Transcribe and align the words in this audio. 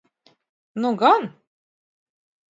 Nu 0.81 0.91
gan! 0.99 1.23